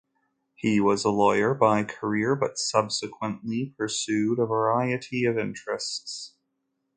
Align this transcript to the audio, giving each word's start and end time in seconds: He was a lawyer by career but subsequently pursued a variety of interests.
He 0.55 0.79
was 0.79 1.05
a 1.05 1.11
lawyer 1.11 1.53
by 1.53 1.83
career 1.83 2.35
but 2.35 2.57
subsequently 2.57 3.75
pursued 3.77 4.39
a 4.39 4.47
variety 4.47 5.25
of 5.25 5.37
interests. 5.37 6.33